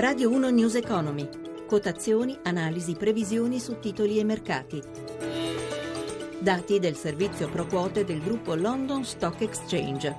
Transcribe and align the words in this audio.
Radio 0.00 0.30
1 0.30 0.48
News 0.48 0.76
Economy. 0.76 1.28
Quotazioni, 1.66 2.38
analisi, 2.44 2.94
previsioni 2.94 3.60
su 3.60 3.78
titoli 3.80 4.18
e 4.18 4.24
mercati. 4.24 4.82
Dati 6.38 6.78
del 6.78 6.96
servizio 6.96 7.50
pro 7.50 7.66
quote 7.66 8.06
del 8.06 8.22
gruppo 8.22 8.54
London 8.54 9.04
Stock 9.04 9.42
Exchange. 9.42 10.16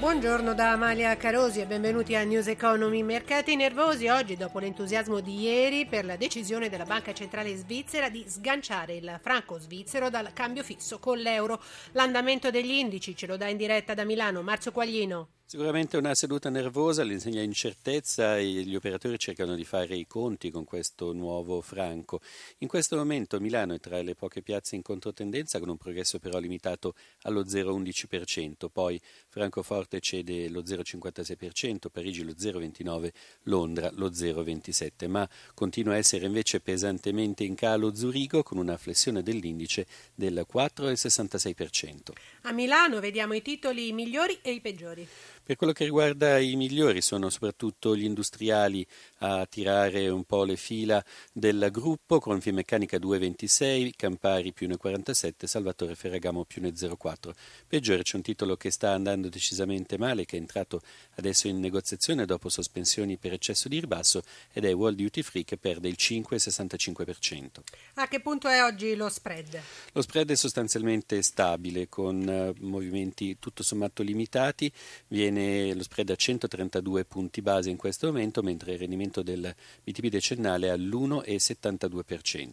Buongiorno 0.00 0.54
da 0.54 0.72
Amalia 0.72 1.16
Carosi 1.16 1.60
e 1.60 1.66
benvenuti 1.66 2.16
a 2.16 2.24
News 2.24 2.48
Economy. 2.48 3.04
Mercati 3.04 3.54
nervosi 3.54 4.08
oggi 4.08 4.36
dopo 4.36 4.58
l'entusiasmo 4.58 5.20
di 5.20 5.42
ieri 5.42 5.86
per 5.86 6.04
la 6.04 6.16
decisione 6.16 6.68
della 6.68 6.84
Banca 6.84 7.12
Centrale 7.12 7.54
Svizzera 7.54 8.08
di 8.08 8.24
sganciare 8.26 8.96
il 8.96 9.20
franco 9.22 9.60
svizzero 9.60 10.10
dal 10.10 10.32
cambio 10.32 10.64
fisso 10.64 10.98
con 10.98 11.18
l'euro. 11.18 11.62
L'andamento 11.92 12.50
degli 12.50 12.72
indici 12.72 13.14
ce 13.14 13.28
lo 13.28 13.36
dà 13.36 13.46
in 13.46 13.56
diretta 13.56 13.94
da 13.94 14.02
Milano 14.02 14.42
Marzio 14.42 14.72
Quaglino. 14.72 15.28
Sicuramente 15.56 15.96
una 15.96 16.14
seduta 16.14 16.50
nervosa, 16.50 17.02
l'insegna 17.02 17.40
incertezza 17.40 18.36
e 18.36 18.44
gli 18.44 18.76
operatori 18.76 19.18
cercano 19.18 19.54
di 19.54 19.64
fare 19.64 19.96
i 19.96 20.06
conti 20.06 20.50
con 20.50 20.64
questo 20.64 21.14
nuovo 21.14 21.62
franco. 21.62 22.20
In 22.58 22.68
questo 22.68 22.94
momento 22.94 23.40
Milano 23.40 23.72
è 23.72 23.80
tra 23.80 24.02
le 24.02 24.14
poche 24.14 24.42
piazze 24.42 24.76
in 24.76 24.82
controtendenza 24.82 25.58
con 25.58 25.70
un 25.70 25.78
progresso 25.78 26.18
però 26.18 26.38
limitato 26.38 26.94
allo 27.22 27.42
0,11%, 27.42 28.68
poi 28.70 29.00
Francoforte 29.28 29.98
cede 30.00 30.50
lo 30.50 30.60
0,56%, 30.60 31.88
Parigi 31.90 32.22
lo 32.22 32.32
0,29%, 32.32 33.08
Londra 33.44 33.90
lo 33.94 34.10
0,27%, 34.10 35.08
ma 35.08 35.26
continua 35.54 35.94
a 35.94 35.96
essere 35.96 36.26
invece 36.26 36.60
pesantemente 36.60 37.44
in 37.44 37.54
calo 37.54 37.94
Zurigo 37.94 38.42
con 38.42 38.58
una 38.58 38.76
flessione 38.76 39.22
dell'indice 39.22 39.86
del 40.14 40.46
4,66%. 40.52 42.12
A 42.42 42.52
Milano 42.52 43.00
vediamo 43.00 43.32
i 43.32 43.40
titoli 43.40 43.90
migliori 43.94 44.38
e 44.42 44.50
i 44.50 44.60
peggiori. 44.60 45.08
Per 45.46 45.54
quello 45.54 45.72
che 45.72 45.84
riguarda 45.84 46.40
i 46.40 46.56
migliori 46.56 47.00
sono 47.00 47.30
soprattutto 47.30 47.94
gli 47.94 48.02
industriali 48.02 48.84
a 49.18 49.46
tirare 49.46 50.08
un 50.08 50.24
po' 50.24 50.44
le 50.44 50.56
fila 50.56 51.02
del 51.32 51.68
gruppo 51.70 52.18
con 52.18 52.40
Finmeccanica 52.40 52.98
2,26, 52.98 53.92
Campari 53.96 54.52
più 54.52 54.68
1,47, 54.68 55.46
Salvatore 55.46 55.94
Ferragamo 55.94 56.44
più 56.44 56.62
1,04. 56.62 57.32
Peggiore 57.66 58.02
c'è 58.02 58.16
un 58.16 58.22
titolo 58.22 58.56
che 58.56 58.70
sta 58.70 58.92
andando 58.92 59.28
decisamente 59.28 59.96
male, 59.96 60.24
che 60.24 60.36
è 60.36 60.40
entrato 60.40 60.82
adesso 61.14 61.48
in 61.48 61.60
negoziazione 61.60 62.26
dopo 62.26 62.48
sospensioni 62.48 63.16
per 63.16 63.32
eccesso 63.32 63.68
di 63.68 63.80
ribasso 63.80 64.22
ed 64.52 64.64
è 64.64 64.74
World 64.74 64.98
Duty 64.98 65.22
Free 65.22 65.44
che 65.44 65.56
perde 65.56 65.88
il 65.88 65.96
5,65%. 65.98 67.46
A 67.94 68.08
che 68.08 68.20
punto 68.20 68.48
è 68.48 68.62
oggi 68.62 68.94
lo 68.94 69.08
spread? 69.08 69.60
Lo 69.92 70.02
spread 70.02 70.30
è 70.30 70.36
sostanzialmente 70.36 71.22
stabile 71.22 71.88
con 71.88 72.54
uh, 72.58 72.64
movimenti 72.64 73.38
tutto 73.38 73.62
sommato 73.62 74.02
limitati, 74.02 74.70
viene 75.08 75.74
lo 75.74 75.82
spread 75.82 76.10
a 76.10 76.16
132 76.16 77.04
punti 77.04 77.40
base 77.40 77.70
in 77.70 77.76
questo 77.76 78.06
momento, 78.06 78.42
mentre 78.42 78.72
il 78.72 78.78
rendimento 78.78 79.05
del 79.22 79.54
BTP 79.84 80.08
decennale 80.08 80.68
è 80.68 80.70
all'1,72%. 80.70 82.50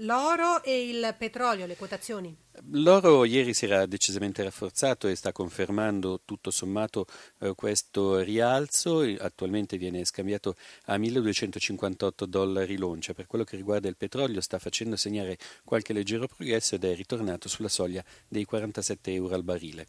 L'oro 0.00 0.62
e 0.62 0.90
il 0.90 1.14
petrolio, 1.18 1.64
le 1.64 1.74
quotazioni? 1.74 2.36
L'oro 2.72 3.24
ieri 3.24 3.54
si 3.54 3.64
era 3.64 3.86
decisamente 3.86 4.42
rafforzato 4.42 5.08
e 5.08 5.14
sta 5.14 5.32
confermando 5.32 6.20
tutto 6.22 6.50
sommato 6.50 7.06
eh, 7.40 7.54
questo 7.54 8.18
rialzo, 8.18 9.00
attualmente 9.00 9.78
viene 9.78 10.04
scambiato 10.04 10.54
a 10.86 10.98
1258 10.98 12.26
dollari 12.26 12.76
l'oncia. 12.76 13.14
Per 13.14 13.26
quello 13.26 13.44
che 13.44 13.56
riguarda 13.56 13.88
il 13.88 13.96
petrolio 13.96 14.42
sta 14.42 14.58
facendo 14.58 14.96
segnare 14.96 15.38
qualche 15.64 15.94
leggero 15.94 16.26
progresso 16.26 16.74
ed 16.74 16.84
è 16.84 16.94
ritornato 16.94 17.48
sulla 17.48 17.68
soglia 17.68 18.04
dei 18.28 18.44
47 18.44 19.14
euro 19.14 19.34
al 19.34 19.44
barile. 19.44 19.86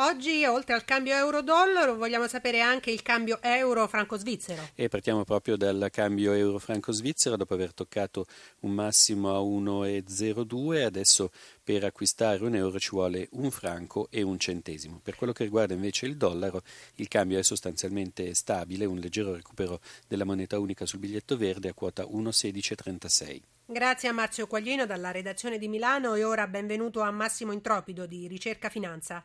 Oggi, 0.00 0.44
oltre 0.44 0.74
al 0.74 0.84
cambio 0.84 1.12
euro-dollaro, 1.16 1.96
vogliamo 1.96 2.28
sapere 2.28 2.60
anche 2.60 2.92
il 2.92 3.02
cambio 3.02 3.42
euro-franco-svizzero. 3.42 4.68
E 4.76 4.86
partiamo 4.86 5.24
proprio 5.24 5.56
dal 5.56 5.88
cambio 5.90 6.34
euro-franco-svizzero, 6.34 7.34
dopo 7.34 7.54
aver 7.54 7.74
toccato 7.74 8.26
un 8.60 8.74
massimo 8.74 9.34
a 9.34 9.40
1,02, 9.40 10.84
adesso 10.84 11.32
per 11.64 11.82
acquistare 11.82 12.44
un 12.44 12.54
euro 12.54 12.78
ci 12.78 12.90
vuole 12.90 13.26
un 13.32 13.50
franco 13.50 14.06
e 14.12 14.22
un 14.22 14.38
centesimo. 14.38 15.00
Per 15.02 15.16
quello 15.16 15.32
che 15.32 15.42
riguarda 15.42 15.74
invece 15.74 16.06
il 16.06 16.16
dollaro, 16.16 16.62
il 16.94 17.08
cambio 17.08 17.40
è 17.40 17.42
sostanzialmente 17.42 18.34
stabile, 18.34 18.84
un 18.84 18.98
leggero 18.98 19.34
recupero 19.34 19.80
della 20.06 20.24
moneta 20.24 20.60
unica 20.60 20.86
sul 20.86 21.00
biglietto 21.00 21.36
verde 21.36 21.70
a 21.70 21.74
quota 21.74 22.04
1,1636. 22.04 23.40
Grazie 23.66 24.08
a 24.08 24.12
Marzio 24.12 24.46
Quaglino 24.46 24.86
dalla 24.86 25.10
redazione 25.10 25.58
di 25.58 25.66
Milano 25.66 26.14
e 26.14 26.22
ora 26.22 26.46
benvenuto 26.46 27.00
a 27.00 27.10
Massimo 27.10 27.50
Intropido 27.50 28.06
di 28.06 28.28
Ricerca 28.28 28.68
Finanza. 28.68 29.24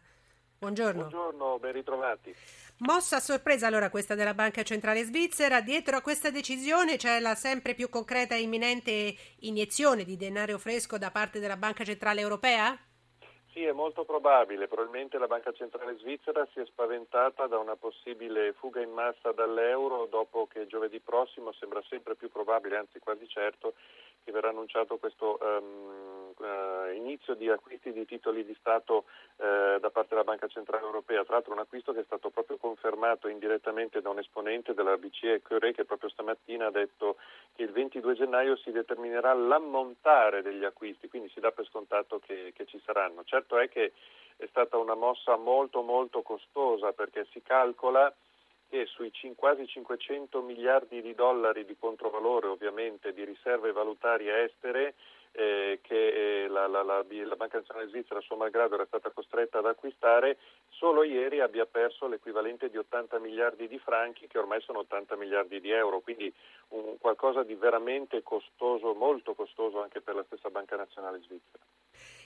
Buongiorno. 0.63 1.09
Buongiorno, 1.09 1.59
ben 1.59 1.74
ritrovati. 1.74 2.34
Mossa 2.78 3.18
a 3.18 3.19
sorpresa 3.19 3.68
allora 3.68 3.90
questa 3.90 4.16
della 4.16 4.34
Banca 4.34 4.63
Centrale 4.63 5.03
Svizzera. 5.03 5.59
Dietro 5.59 5.97
a 5.97 6.01
questa 6.01 6.31
decisione 6.31 6.96
c'è 6.96 7.19
la 7.19 7.35
sempre 7.35 7.74
più 7.74 7.90
concreta 7.90 8.35
e 8.35 8.44
imminente 8.44 9.13
iniezione 9.41 10.06
di 10.06 10.16
denaro 10.16 10.57
fresco 10.57 10.97
da 10.97 11.12
parte 11.12 11.41
della 11.41 11.57
Banca 11.57 11.84
Centrale 11.84 12.22
Europea? 12.22 12.78
Sì, 13.52 13.66
è 13.66 13.73
molto 13.73 14.06
probabile. 14.06 14.69
Probabilmente 14.69 15.18
la 15.18 15.28
Banca 15.28 15.52
Centrale 15.52 15.97
Svizzera 15.97 16.47
si 16.53 16.62
è 16.62 16.66
spaventata 16.66 17.46
da 17.47 17.57
una 17.57 17.75
possibile 17.75 18.53
fuga 18.53 18.79
in 18.79 18.91
massa 18.91 19.34
dall'euro 19.34 20.06
dopo 20.06 20.47
che 20.47 20.66
giovedì 20.66 21.02
prossimo 21.02 21.52
sembra 21.52 21.84
sempre 21.90 22.16
più 22.16 22.31
probabile, 22.31 22.78
anzi 22.78 23.00
quasi 23.00 23.28
certo, 23.28 23.73
che 24.23 24.31
verrà 24.31 24.47
annunciato 24.47 24.97
questo 24.97 25.38
um, 25.41 26.22
uh, 26.38 26.94
inizio 26.94 27.34
di 27.36 27.50
acquisti 27.50 27.92
di 27.92 28.06
titoli 28.06 28.46
di 28.46 28.56
Stato 28.60 29.06
uh, 29.38 29.80
da 29.80 29.90
parte 29.92 30.10
della 30.10 30.24
Banca 30.24 30.48
Centrale 30.48 30.84
Europea. 30.84 31.24
Tra 31.24 31.36
l'altro 31.36 31.54
un 31.54 31.60
acquisto 31.60 31.94
che 31.94 32.02
è 32.02 32.06
stato 32.06 32.30
proprio 32.30 32.58
confermato 32.58 33.28
indirettamente 33.28 34.02
da 34.02 34.10
un 34.10 34.20
esponente 34.20 34.74
della 34.74 34.98
BCE, 34.98 35.42
Curé, 35.42 35.74
che 35.74 35.86
proprio 35.86 36.10
stamattina 36.10 36.68
ha 36.68 36.72
detto 36.72 37.18
che 37.56 37.64
il 37.64 37.72
22 37.72 38.16
gennaio 38.16 38.56
si 38.58 38.72
determinerà 38.72 39.34
l'ammontare 39.34 40.42
degli 40.42 40.64
acquisti, 40.64 41.10
quindi 41.10 41.30
si 41.30 41.40
dà 41.40 41.52
per 41.52 41.66
scontato 41.66 42.20
che, 42.20 42.54
che 42.56 42.66
ci 42.66 42.82
saranno. 42.86 43.24
Certo 43.24 43.58
è 43.58 43.70
che 43.70 43.94
è 44.38 44.48
stata 44.48 44.78
una 44.78 44.96
mossa 44.96 45.36
molto 45.38 45.82
molto 45.82 46.22
costosa 46.22 46.92
perché 46.92 47.26
si 47.32 47.42
calcola 47.42 48.14
che 48.73 48.88
sui 48.88 49.11
quasi 49.35 49.67
500 49.67 50.41
miliardi 50.41 51.00
di 51.03 51.13
dollari 51.13 51.63
di 51.63 51.78
controvalore 51.78 52.47
ovviamente 52.47 53.13
di 53.13 53.23
riserve 53.23 53.72
valutarie 53.72 54.45
estere 54.45 54.95
eh, 55.31 55.78
che 55.84 56.45
eh, 56.45 56.47
la, 56.47 56.66
la, 56.66 56.81
la, 56.81 57.06
la, 57.07 57.35
Banca 57.35 57.59
Nazionale 57.59 57.89
Svizzera 57.89 58.17
a 58.17 58.23
suo 58.23 58.35
malgrado 58.35 58.73
era 58.73 58.88
stata 58.88 59.11
costretta 59.11 59.59
ad 59.59 59.67
acquistare, 59.67 60.39
solo 60.69 61.03
ieri 61.03 61.39
abbia 61.39 61.67
perso 61.67 62.07
l'equivalente 62.07 62.72
di 62.72 62.78
80 62.78 63.19
miliardi 63.19 63.67
di 63.67 63.78
franchi 63.78 64.25
che 64.25 64.39
ormai 64.39 64.61
sono 64.61 64.79
80 64.79 65.17
miliardi 65.17 65.61
di 65.61 65.69
euro, 65.69 66.00
quindi 66.00 66.34
un, 66.69 66.97
qualcosa 66.97 67.44
di 67.44 67.53
veramente 67.53 68.23
costoso, 68.23 68.95
molto 68.95 69.35
costoso 69.35 69.84
anche 69.84 70.01
per 70.01 70.16
la 70.16 70.23
stessa 70.23 70.50
Banca 70.50 70.78
Nazionale 70.78 71.19
Svizzera. 71.19 71.63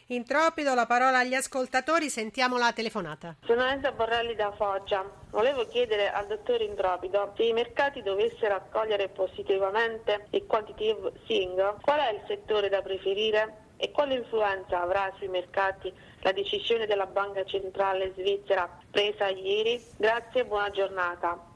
Intropido, 0.10 0.74
la 0.74 0.86
parola 0.86 1.18
agli 1.18 1.34
ascoltatori, 1.34 2.10
sentiamo 2.10 2.58
la 2.58 2.72
telefonata. 2.72 3.36
Sono 3.46 3.66
Enza 3.66 3.92
Borrelli 3.92 4.36
da 4.36 4.54
Foggia. 4.54 5.04
Volevo 5.32 5.68
chiedere 5.68 6.10
al 6.10 6.28
dottor 6.28 6.62
Intropido 6.62 7.34
se 7.36 7.44
i 7.44 7.52
mercati 7.52 8.02
dovessero 8.02 8.56
accogliere 8.56 9.10
positivamente 9.10 10.28
il 10.30 10.46
quantitative 10.46 11.12
easing, 11.28 11.82
qual 11.82 12.00
è 12.00 12.14
il 12.14 12.22
settore 12.26 12.70
da 12.70 12.82
preferire 12.82 13.66
e 13.76 13.92
quale 13.92 14.16
influenza 14.16 14.82
avrà 14.82 15.14
sui 15.18 15.28
mercati 15.28 15.94
la 16.22 16.32
decisione 16.32 16.86
della 16.86 17.06
Banca 17.06 17.44
Centrale 17.44 18.14
Svizzera 18.16 18.80
presa 18.90 19.28
ieri? 19.28 19.86
Grazie 19.98 20.40
e 20.40 20.46
buona 20.46 20.70
giornata. 20.70 21.47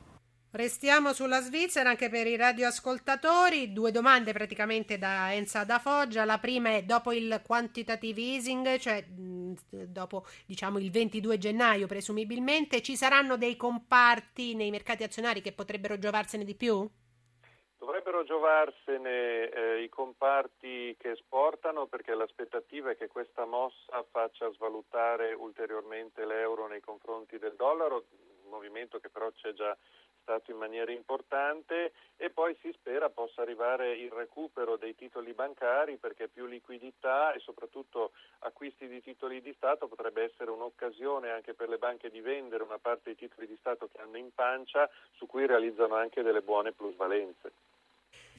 Restiamo 0.53 1.13
sulla 1.13 1.39
Svizzera 1.39 1.91
anche 1.91 2.09
per 2.09 2.27
i 2.27 2.35
radioascoltatori. 2.35 3.71
Due 3.71 3.89
domande 3.89 4.33
praticamente 4.33 4.97
da 4.97 5.33
Enza 5.33 5.63
da 5.63 5.79
Foggia. 5.79 6.25
La 6.25 6.39
prima 6.39 6.71
è 6.71 6.83
dopo 6.83 7.13
il 7.13 7.41
quantitative 7.41 8.19
easing, 8.19 8.77
cioè 8.77 9.01
dopo 9.07 10.25
diciamo 10.45 10.77
il 10.77 10.91
22 10.91 11.37
gennaio 11.37 11.87
presumibilmente, 11.87 12.81
ci 12.81 12.97
saranno 12.97 13.37
dei 13.37 13.55
comparti 13.55 14.53
nei 14.53 14.71
mercati 14.71 15.03
azionari 15.03 15.39
che 15.39 15.53
potrebbero 15.53 15.97
giovarsene 15.97 16.43
di 16.43 16.55
più? 16.55 16.85
Dovrebbero 17.77 18.25
giovarsene 18.25 19.49
eh, 19.49 19.83
i 19.83 19.87
comparti 19.87 20.97
che 20.99 21.11
esportano 21.11 21.87
perché 21.87 22.13
l'aspettativa 22.13 22.91
è 22.91 22.97
che 22.97 23.07
questa 23.07 23.45
mossa 23.45 24.05
faccia 24.11 24.51
svalutare 24.51 25.31
ulteriormente 25.31 26.25
l'euro 26.25 26.67
nei 26.67 26.81
confronti 26.81 27.39
del 27.39 27.55
dollaro, 27.55 28.05
un 28.43 28.49
movimento 28.49 28.99
che 28.99 29.09
però 29.09 29.31
c'è 29.31 29.53
già 29.53 29.75
stato 30.31 30.51
in 30.51 30.57
maniera 30.57 30.91
importante 30.91 31.91
e 32.15 32.29
poi 32.29 32.55
si 32.61 32.71
spera 32.73 33.09
possa 33.09 33.41
arrivare 33.41 33.97
il 33.97 34.09
recupero 34.09 34.77
dei 34.77 34.95
titoli 34.95 35.33
bancari 35.33 35.97
perché 35.97 36.29
più 36.29 36.45
liquidità 36.45 37.33
e 37.33 37.39
soprattutto 37.39 38.11
acquisti 38.39 38.87
di 38.87 39.01
titoli 39.01 39.41
di 39.41 39.53
Stato 39.57 39.87
potrebbe 39.87 40.23
essere 40.23 40.51
un'occasione 40.51 41.29
anche 41.29 41.53
per 41.53 41.67
le 41.67 41.77
banche 41.77 42.09
di 42.09 42.21
vendere 42.21 42.63
una 42.63 42.79
parte 42.79 43.13
dei 43.13 43.15
titoli 43.15 43.47
di 43.47 43.57
Stato 43.59 43.89
che 43.91 43.99
hanno 43.99 44.17
in 44.17 44.33
pancia 44.33 44.89
su 45.17 45.25
cui 45.25 45.45
realizzano 45.45 45.95
anche 45.95 46.21
delle 46.21 46.41
buone 46.41 46.71
plusvalenze. 46.71 47.51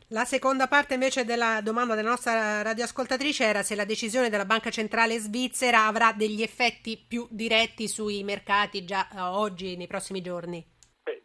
La 0.09 0.25
seconda 0.25 0.69
parte 0.69 0.95
invece 0.95 1.25
della 1.25 1.61
domanda 1.63 1.95
della 1.95 2.11
nostra 2.11 2.61
radioascoltatrice 2.63 3.45
era 3.45 3.63
se 3.63 3.75
la 3.75 3.87
decisione 3.87 4.29
della 4.29 4.45
Banca 4.45 4.71
Centrale 4.71 5.19
Svizzera 5.19 5.87
avrà 5.87 6.13
degli 6.13 6.43
effetti 6.43 6.99
più 6.99 7.27
diretti 7.31 7.89
sui 7.89 8.23
mercati 8.23 8.85
già 8.85 9.09
oggi, 9.15 9.77
nei 9.77 9.87
prossimi 9.87 10.21
giorni 10.21 10.72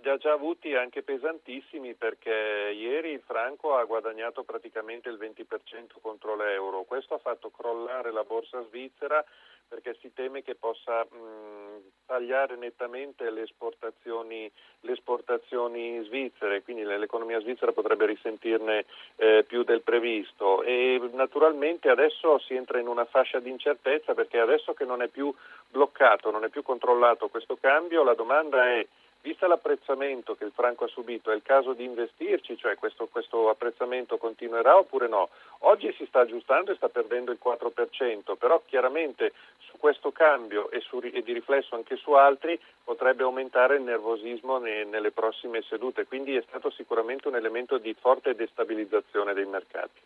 li 0.08 0.14
ha 0.14 0.18
già 0.18 0.32
avuti 0.32 0.74
anche 0.74 1.04
pesantissimi 1.04 1.94
perché 1.94 2.72
ieri 2.74 3.12
il 3.12 3.22
franco 3.26 3.76
ha 3.76 3.84
guadagnato 3.84 4.44
praticamente 4.44 5.10
il 5.10 5.18
20% 5.18 6.00
contro 6.02 6.38
l'euro. 6.38 6.84
Questo 6.84 7.16
ha 7.16 7.18
fatto 7.18 7.52
crollare 7.52 8.14
la 8.14 8.24
borsa 8.24 8.64
svizzera 8.68 9.24
perché 9.68 9.98
si 10.00 10.14
teme 10.14 10.44
che 10.44 10.56
possa 10.56 11.04
mh, 11.04 12.06
tagliare 12.06 12.56
nettamente 12.56 13.30
le 13.30 13.42
esportazioni, 13.42 14.50
le 14.80 14.92
esportazioni, 14.94 16.02
svizzere, 16.06 16.64
quindi 16.64 16.84
l'economia 16.86 17.42
svizzera 17.42 17.74
potrebbe 17.74 18.06
risentirne 18.06 18.86
eh, 19.18 19.44
più 19.46 19.64
del 19.64 19.82
previsto 19.82 20.64
e 20.64 21.02
naturalmente 21.12 21.90
adesso 21.90 22.40
si 22.40 22.56
entra 22.56 22.80
in 22.80 22.88
una 22.88 23.04
fascia 23.04 23.42
di 23.42 23.50
incertezza 23.50 24.14
perché 24.14 24.40
adesso 24.40 24.74
che 24.74 24.86
non 24.86 25.02
è 25.02 25.10
più 25.10 25.36
bloccato, 25.70 26.32
non 26.32 26.46
è 26.46 26.48
più 26.48 26.64
controllato 26.64 27.28
questo 27.28 27.58
cambio, 27.60 28.06
la 28.06 28.14
domanda 28.14 28.70
è 28.70 28.88
Vista 29.22 29.48
l'apprezzamento 29.48 30.36
che 30.36 30.46
il 30.46 30.52
franco 30.54 30.86
ha 30.86 30.88
subito, 30.88 31.32
è 31.32 31.36
il 31.36 31.42
caso 31.42 31.74
di 31.74 31.84
investirci, 31.84 32.58
cioè 32.58 32.76
questo, 32.76 33.08
questo, 33.08 33.50
apprezzamento 33.50 34.18
continuerà 34.18 34.78
oppure 34.78 35.08
no? 35.08 35.30
Oggi 35.60 35.94
si 35.98 36.06
sta 36.06 36.22
aggiustando 36.22 36.72
e 36.72 36.76
sta 36.76 36.88
perdendo 36.88 37.32
il 37.32 37.40
4%, 37.44 38.36
però 38.38 38.62
chiaramente 38.66 39.34
su 39.60 39.78
questo 39.78 40.12
cambio 40.12 40.70
e, 40.72 40.80
su, 40.80 41.00
e 41.04 41.22
di 41.24 41.34
riflesso 41.34 41.76
anche 41.76 41.98
su 41.98 42.12
altri 42.12 42.60
potrebbe 42.84 43.24
aumentare 43.24 43.76
il 43.76 43.82
nervosismo 43.82 44.60
ne, 44.60 44.86
nelle 44.86 45.12
prossime 45.12 45.62
sedute, 45.64 46.06
quindi 46.06 46.36
è 46.36 46.44
stato 46.48 46.70
sicuramente 46.70 47.28
un 47.28 47.36
elemento 47.36 47.78
di 47.78 47.94
forte 48.00 48.36
destabilizzazione 48.36 49.34
dei 49.34 49.46
mercati. 49.46 50.00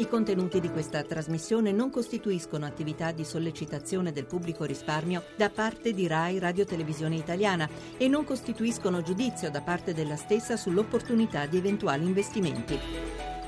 I 0.00 0.08
contenuti 0.08 0.60
di 0.60 0.70
questa 0.70 1.02
trasmissione 1.02 1.72
non 1.72 1.90
costituiscono 1.90 2.64
attività 2.64 3.12
di 3.12 3.22
sollecitazione 3.22 4.12
del 4.12 4.24
pubblico 4.24 4.64
risparmio 4.64 5.22
da 5.36 5.50
parte 5.50 5.92
di 5.92 6.06
RAI 6.06 6.38
Radio 6.38 6.64
Televisione 6.64 7.16
Italiana 7.16 7.68
e 7.98 8.08
non 8.08 8.24
costituiscono 8.24 9.02
giudizio 9.02 9.50
da 9.50 9.60
parte 9.60 9.92
della 9.92 10.16
stessa 10.16 10.56
sull'opportunità 10.56 11.44
di 11.44 11.58
eventuali 11.58 12.06
investimenti. 12.06 13.19